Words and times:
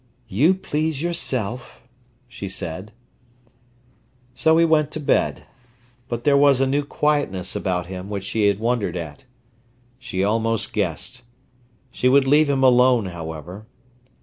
"You 0.27 0.55
please 0.55 1.03
yourself," 1.03 1.83
she 2.27 2.49
said. 2.49 2.91
So 4.33 4.57
he 4.57 4.65
went 4.65 4.89
to 4.93 4.99
bed. 4.99 5.43
But 6.07 6.23
there 6.23 6.35
was 6.35 6.59
a 6.59 6.65
new 6.65 6.83
quietness 6.83 7.55
about 7.55 7.85
him 7.85 8.09
which 8.09 8.23
she 8.23 8.47
had 8.47 8.57
wondered 8.59 8.97
at. 8.97 9.25
She 9.99 10.23
almost 10.23 10.73
guessed. 10.73 11.21
She 11.91 12.09
would 12.09 12.25
leave 12.25 12.49
him 12.49 12.63
alone, 12.63 13.05
however. 13.13 13.67